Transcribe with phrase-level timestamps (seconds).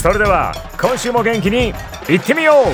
[0.00, 1.74] それでは今週も元気に
[2.08, 2.66] いってみよう。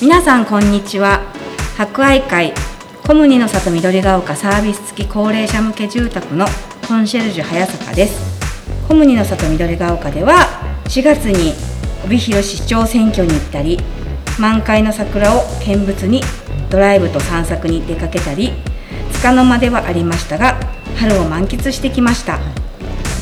[0.00, 1.20] 皆さんこんにちは。
[1.76, 2.54] 博愛会
[3.06, 6.46] コムニの里緑が丘サービス付き高齢者向け住宅の
[6.88, 8.40] コンシェルジュ早坂です。
[8.88, 10.46] コムニの里緑が丘では
[10.86, 11.52] 4月に
[12.06, 13.78] 帯広市長選挙に行ったり
[14.38, 16.22] 満開の桜を見物に
[16.70, 18.52] ドライブと散策に出かけたり
[19.22, 20.58] 束の間ではありましたが
[20.98, 22.38] 春を満喫してきました。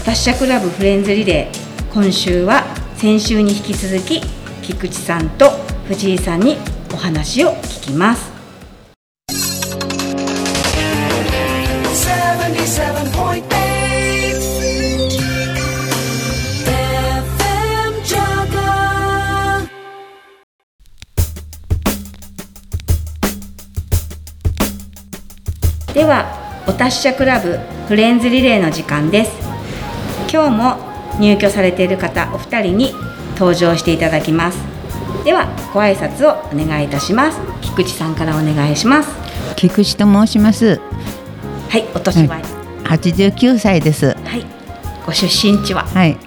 [0.04, 2.64] 達者クラブフレンズリレー今週は
[2.96, 4.20] 先週に引き続き
[4.62, 5.50] 菊池さんと
[5.88, 6.58] 藤井さんに
[6.92, 8.33] お話を聞きます。
[26.04, 26.26] では
[26.68, 29.32] お達者クラブフレンズリレーの時間です。
[30.30, 30.76] 今日も
[31.18, 32.92] 入居されている方お二人に
[33.38, 34.58] 登場していただきます。
[35.24, 37.40] ではご挨拶をお願いいたします。
[37.62, 39.08] 菊池さんからお願いします。
[39.56, 40.78] 菊池と申します。
[41.70, 42.38] はいお年は、
[42.84, 44.08] 八十九歳です。
[44.08, 44.44] はい。
[45.06, 45.84] ご出身地は？
[45.84, 46.18] はい。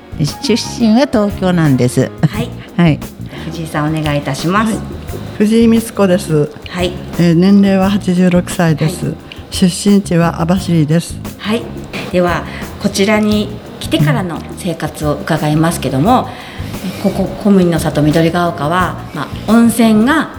[0.41, 2.09] 出身は東京なんです。
[2.27, 2.49] はい。
[2.75, 2.99] はい。
[3.45, 4.75] 藤井さんお願いいたします。
[5.37, 6.93] 藤井光子です、はい。
[7.19, 9.13] えー年齢は86歳です、
[9.51, 11.19] 出身地は網走です。
[11.39, 11.63] はい、
[12.11, 12.45] では
[12.81, 13.49] こちらに
[13.79, 16.27] 来てからの生活を伺いますけども
[17.01, 20.29] ここ小麦の里緑が丘は、まあ、温泉が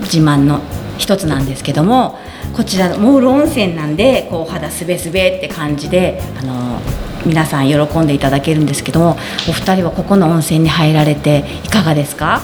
[0.00, 0.60] 自慢の
[0.96, 2.18] 一つなんですけども
[2.54, 6.80] こちらモール温泉なんでこうお肌すべすべって感じであの
[7.26, 9.16] 皆さん喜んでいただけるんですけども
[9.48, 12.42] お二人はここの温泉に入られていかがですか？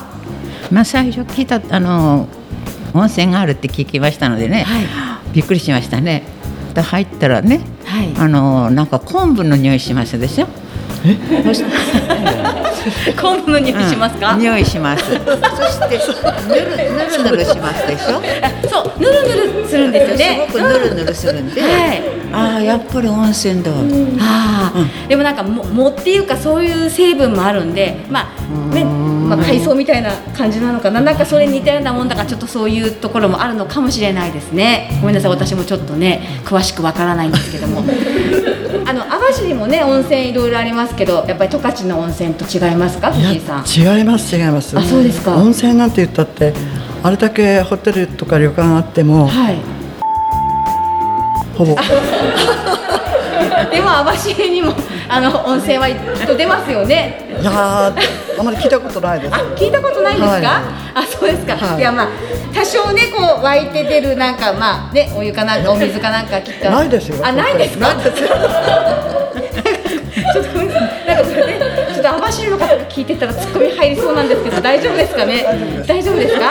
[0.71, 2.29] まあ最初聞いたあの
[2.93, 6.23] 温泉があるって聞きましたのでね、はいびっくりしましたね。
[6.75, 8.15] で入ったらねはい。
[8.17, 10.47] あのなんか昆布の匂いしますでしょ？
[11.45, 15.05] そして昆布の匂いしますか、うん匂いします。
[15.05, 15.99] そして
[16.49, 16.83] ぬるぬ
[17.25, 18.23] るぬるしますでしょ？
[18.69, 20.47] そうぬるぬるするんですよね。
[20.51, 22.03] すごくぬるぬるするんで、はい。
[22.33, 28.90] ああやっぱり温泉だ、ああ、でもなんかも藻っていうかそういう成分もあるんでまあねうん
[29.37, 31.01] まあ海藻みたいな感じなのかな。
[31.01, 34.91] なんかそれに似たようなもんだからちょっとそういうところもあるのかもしれないですね。
[35.01, 37.83] ごめんなさい私もちょっとね詳しくわからないんですけども。
[38.87, 43.65] あの網走もね温泉いろいろありますけどやっぱり十勝の温泉と違いますか藤井さん？
[43.99, 44.77] 違います違います。
[44.77, 45.37] あそうですか。
[45.37, 46.53] 温泉なんて言ったって
[47.03, 49.57] あれだけホテルとか旅館あってもはい。
[51.57, 51.77] ほぼ。
[53.71, 54.73] でも網走にも
[55.09, 57.37] あの温泉はきっと出ますよね。
[57.41, 59.35] いやーあまり聞いたことないです。
[59.35, 60.43] あ聞いたことないんですか、はい。
[60.95, 61.79] あそうですか、はい。
[61.79, 62.09] い、やまあ
[62.55, 66.71] 多少ねこう湧いて出るなんかまあねお湯かなんかお水かなんかきっと。
[66.71, 67.17] ないですよ。
[67.23, 67.95] あないですか？
[70.33, 71.07] ちょっとごめんなさい。
[71.07, 71.59] なんかこれね
[71.93, 75.45] ちょっと網走の方が聞いてたらツッコミ入りそうなんですけど大丈夫ですかね？
[75.87, 76.35] 大丈夫です。
[76.39, 76.51] か？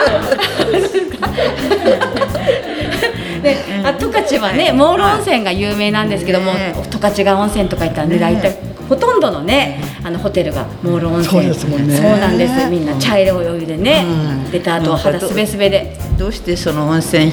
[3.42, 8.54] ね、あ十勝はね、モール温泉が有名なんですけども、ね十勝川温泉とか言ったらね、大体
[8.86, 11.24] ほとんどのね、あのホテルがモール温泉。
[11.24, 12.68] そうですもんねそうなんです。
[12.68, 15.96] みんな茶色いお湯でね、うん出た後肌すべすべで。
[16.18, 17.32] どうしてその温泉引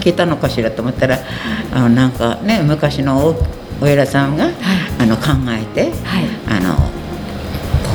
[0.00, 1.18] けたのかしらと思ったら
[1.72, 3.34] あのなんかね昔のお
[3.80, 4.50] お偉さんが、
[4.98, 6.99] あの考えて、はいあの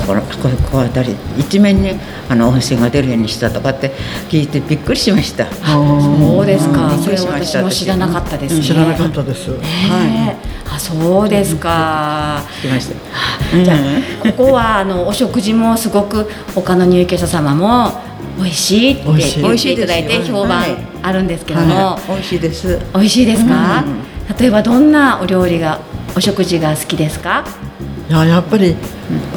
[0.05, 1.91] ここのここあたり一面に
[2.29, 3.91] あの温泉が出るようにしたとかって
[4.29, 5.45] 聞いてびっくりしました。
[5.51, 6.93] そうですか。
[6.93, 8.61] うんそれは私も知らなかったですね。
[8.63, 9.51] 知らなかったです。
[9.51, 10.37] はね
[10.71, 12.41] あ、そうですか。
[12.61, 12.93] 聞きました。
[13.63, 13.77] じゃあ
[14.25, 17.91] うんここはあのお食事もすごく他の入居者様も
[18.37, 22.79] 美味しいって美味しい言っていただいて評判はいあるんですけども、はい美味しいです。
[22.93, 23.83] 美味しいですか、
[24.39, 25.79] 例えばどんなお料理が
[26.15, 27.43] お食事が好きですか？
[28.09, 28.11] い。
[28.11, 28.75] いややっぱり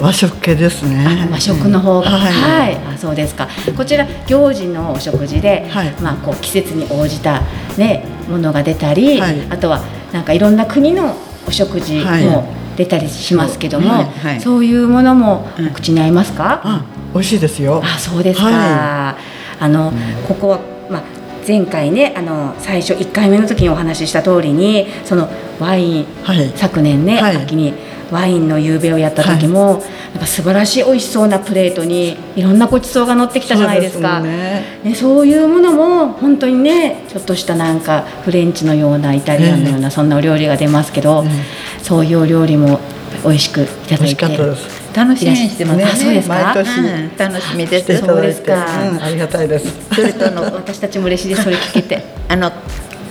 [0.00, 1.28] 和食系ですね。
[1.30, 2.32] 和食の方が、はい。
[2.32, 3.48] はい、あそうですか。
[3.76, 5.92] こちら行事のお食事で、はい。
[6.00, 7.42] まあこう季節に応じた
[7.76, 9.46] ねものが出たり、はい。
[9.50, 9.80] あとは
[10.12, 11.16] なんかいろんな国の
[11.46, 12.24] お食事はい。
[12.24, 14.04] も出たりしますけども、
[14.40, 16.60] そういうものも口に合いますか？
[16.64, 17.82] あ、美味しいですよ。
[17.84, 18.46] あそうですか。
[18.46, 19.18] は
[19.58, 19.92] あの
[20.28, 21.02] ここはまあ
[21.46, 25.28] 前回ねあの最初1回目の時にお話しした通りにその
[25.58, 26.52] ワインはい。
[26.54, 27.36] 昨年ね、はい。
[27.38, 27.74] 秋に
[28.10, 29.82] ワインの夕べをやった時も、
[30.12, 34.18] なんか素晴らしい美味しそうなプレートにいろんなごちそうが乗ってきたじゃないですか。
[34.18, 34.80] そうね。
[34.82, 41.28] ね、そういうものも本当にねちょっとしたなんかフレンチのようなイタリアンのような、そんなお料理が出ますけど、うん。
[41.82, 42.80] そういうお料理も
[43.24, 44.78] 美味しくいただいてかったです。
[44.94, 45.84] 楽しみにしてますね。
[45.84, 46.54] あそうですか？
[46.54, 47.98] 楽しみです。
[47.98, 48.54] そうですか。
[48.90, 49.66] うん、ありがたいです。
[49.94, 51.44] それとあの私たちも嬉しいです。
[51.44, 52.02] それ聞けて。
[52.28, 52.50] あの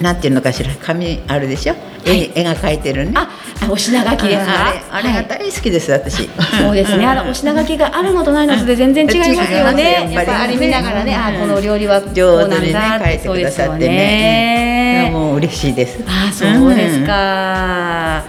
[0.02, 1.76] なんていうのかしら紙あるでしょ？
[2.06, 3.12] 絵絵が描いてるね。
[3.16, 3.30] あ
[3.68, 4.68] あお品書きですか？
[4.68, 6.30] あれあれが大好きです私。
[6.62, 7.06] そうですね。
[7.06, 10.04] あのお品書きがあるのとないのとで全然違いますよね。
[10.06, 13.88] うんやっぱり見ながらね、あうんこのお料理はこうなんだ書いてくださってそうですよね。
[13.88, 15.10] ね。
[15.12, 16.00] もう嬉しいです。
[16.08, 18.24] あそうですか。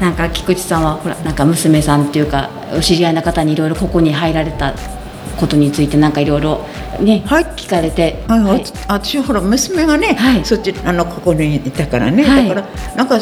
[0.00, 4.74] なんか菊池さんはほらなんか娘さんっていうかお知り合いの方にいろいろここに入られた
[5.38, 6.66] ことについてなんかいろいろ
[7.00, 7.44] ね、はい。
[7.44, 8.64] 聞かれて、はい、はい。
[8.88, 10.44] あ私ほら娘がね、はい。
[10.44, 12.48] そっちあのここにいたからね、はい。
[12.48, 13.20] だからなんか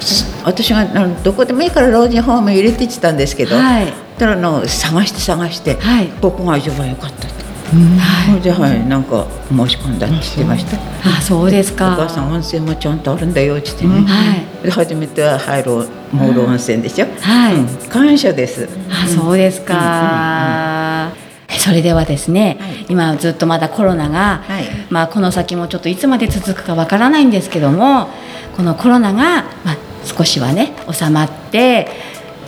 [0.00, 0.86] す私が
[1.22, 3.92] どこでもいいから老人ホーム入れてってたんですけど、はい。
[4.18, 6.08] たらあの探して探して、はい。
[6.08, 7.37] ここが一番良かったって。
[7.70, 10.78] はいそれではいなんか申し込んだって言ってました。
[11.08, 11.96] あそうですおか。
[11.96, 14.04] 母さん温泉もちゃんとあるんだよって言ってね。
[14.06, 17.06] はいで初めては入ろうモール温泉でしょ。
[17.20, 18.68] はいうん感謝です。
[18.90, 21.10] あそうですか、
[21.58, 28.08] それではですね、はい今ずっとまだコロナが、はいまあ、この先もちょっといつまで続くかわからないんですけども
[28.56, 31.88] このコロナが、まあ、少しはね収まって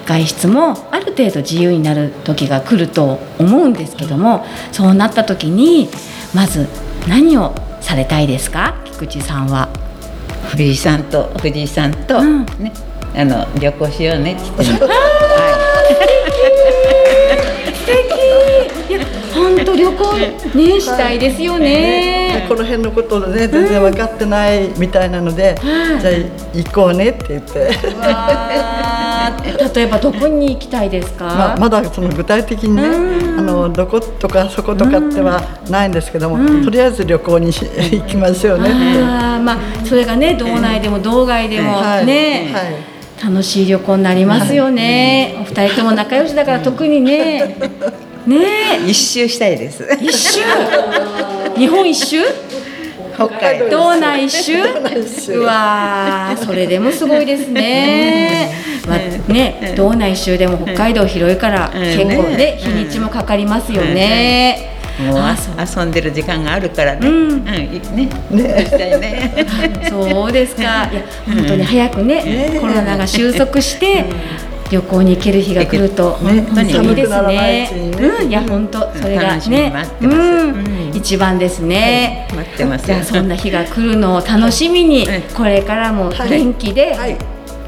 [0.07, 5.89] 外出もある程度自由になる時が来ると思うんですけどもそうなった時に
[6.35, 6.69] まず
[7.09, 8.75] 何をされたいですか？
[8.85, 9.69] 菊池さんは。
[10.51, 12.45] 藤井さんと藤井さんと、うん。
[12.59, 12.73] ね
[13.15, 14.79] あの旅行しようねって言ってね。
[17.75, 18.91] 素敵。
[18.91, 19.01] いや
[19.35, 20.17] 本当旅行
[20.57, 22.47] ねしたいですよね。
[22.49, 26.01] この辺のことをね全然分かってないみたいなので、はい。
[26.01, 26.13] じゃあ
[26.53, 27.71] 行こうねって言って、
[29.75, 33.39] 例えばどこに行きたいですか、まあ、まだその具体的にねうん。
[33.39, 38.69] あのどことかそことかってはないんですけども、とりあえず旅行にし行きましょうね。
[39.03, 42.07] あーまあそれがね道内でも道外でもはい。
[42.07, 43.01] ね、はい。
[43.23, 47.57] 楽しい旅行になりますよね、お二人とも仲良しだから特にね。
[48.27, 48.81] ね。
[48.87, 49.87] 一周したいです。
[50.01, 50.41] 一周？
[51.57, 52.19] 日本一周？
[53.29, 53.71] 北海道。
[53.71, 58.51] 道内一周うわーそれでもすごいですね、
[58.89, 62.57] まあ、ね道内一周でも北海道広いからうん結構ねね。
[62.59, 64.71] 日にちもかかりますよね、
[65.07, 65.19] もう
[65.59, 67.09] 遊んでる時間があるからね。
[67.09, 67.31] うん。
[67.31, 68.09] うん、いね。
[68.31, 69.47] ね。
[69.89, 70.63] そうですか。
[70.63, 70.89] いや
[71.27, 74.05] 本当に早くね、コロナが収束して。
[74.71, 76.45] 旅行に行ける日が来るとね。
[76.47, 77.71] 本当にいいですね。
[77.99, 79.73] うん、いや本当それがね。
[80.01, 82.29] うん、一番ですね。
[82.35, 82.87] 待ってます。
[82.87, 87.19] じゃあそんな日が来るのを楽しみにうん、これからも元気ではい。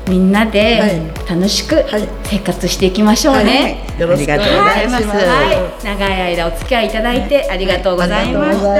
[0.08, 1.00] みんなではい。
[1.28, 2.08] 楽しくはい。
[2.24, 3.86] 生活していきましょうね。
[3.98, 4.44] よろしくお願い
[4.82, 5.06] します。
[5.06, 8.72] はい、はい、長い間お付き合いいただいてありがとうございました。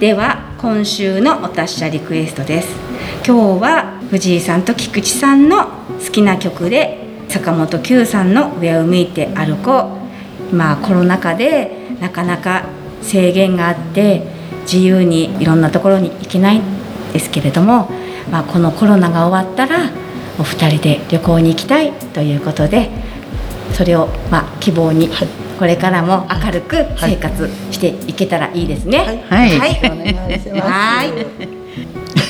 [0.00, 2.74] では今週のお達者リクエストです。
[3.16, 9.98] 今日は藤井さんと菊池さんの好きな曲で坂本九さんの上を向いて歩こ
[10.48, 10.52] う。
[10.52, 12.64] 今コロナ禍でなかなか
[13.02, 14.22] 制限があって
[14.62, 16.62] 自由にいろんなところに行けないん
[17.12, 17.90] ですけれども、
[18.32, 19.90] まあ、このコロナが終わったら
[20.38, 22.88] お二人で旅行に行きたいということで
[23.74, 25.10] それをま希望に
[25.60, 28.98] これからも明るく生活していけたらいいですね。
[29.28, 30.60] はいはいはいお願いします。
[30.62, 31.60] はい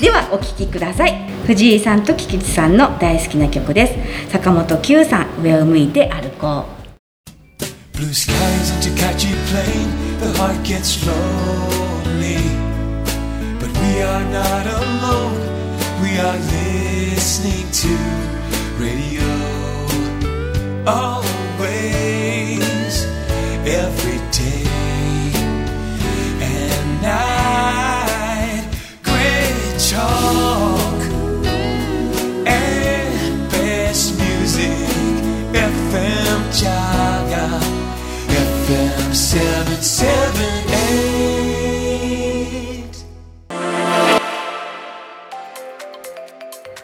[0.03, 1.15] ではお聴きください
[1.47, 6.81] 藤井さんと菊池さんの大好きな曲です坂本九さん上を向いて歩こう
[7.97, 12.39] Blue skies into catchy plane, the heart gets lonely.
[13.61, 15.39] But we are not alone,
[16.03, 16.39] we are
[17.15, 17.93] listening to
[18.81, 19.23] radio.
[20.87, 21.40] Always,
[23.71, 24.67] every day
[26.43, 28.67] and night.
[29.05, 31.01] Great talk
[32.47, 34.75] and best music.
[35.55, 37.47] FM Jaga,
[38.29, 40.91] FM 778.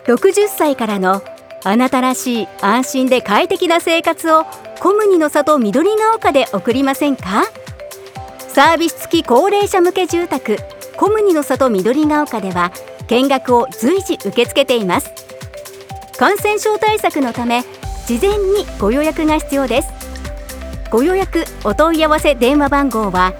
[0.06, 1.20] 60歳からの
[1.64, 4.46] あなたらしい安心で快適な生活を
[4.80, 7.44] コムニの里緑が丘で送りませんか？
[8.48, 10.58] サービス付き高齢者向け住宅
[10.96, 12.70] コムニの里緑が丘では
[13.08, 15.10] 見学を随時受け付けています。
[16.18, 17.64] 感染症対策のため
[18.06, 19.88] 事前にご予約が必要です。
[20.90, 23.34] ご予約お問い合わせ電話番号は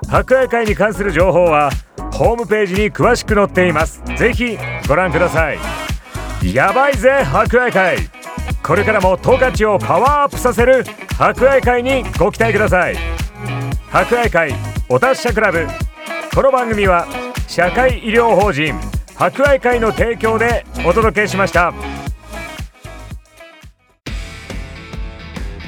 [0.08, 1.70] 博愛会に関する情報は
[2.12, 4.04] ホームページに詳しく載っています。
[4.16, 5.58] ぜひご覧ください。
[6.54, 7.96] やばいぜ博愛会。
[8.62, 10.84] これからも十勝をパワーアップさせる
[11.18, 12.96] 博愛会にご期待ください。
[13.90, 14.54] 博愛会
[14.88, 15.66] お達者クラブ。
[16.32, 17.04] この番組は
[17.48, 18.74] 社会医療法人
[19.16, 21.72] 博愛会の提供でお届けしました。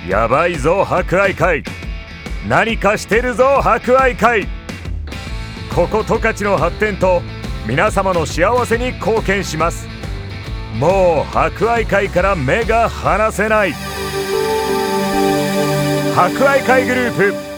[0.08, 1.62] やばいぞ博愛会。
[2.48, 4.46] 何かしてるぞ博愛会。
[5.74, 7.22] ここ十勝の発展と
[7.66, 9.88] 皆様の幸せに貢献します。
[10.78, 13.72] もう博愛会から目が離せない。
[16.14, 17.53] 博愛会グループ。